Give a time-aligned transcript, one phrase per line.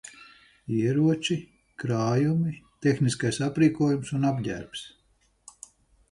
[0.75, 1.35] Ieroči,
[1.83, 2.53] krājumi,
[2.85, 4.83] tehniskais aprīkojums un apģērbs.